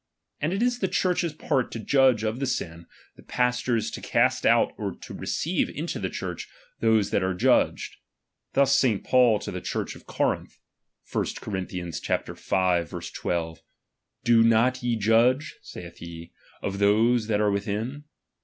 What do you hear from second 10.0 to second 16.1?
Corinth (1 Cor. v. 12): Do not ye judge, saith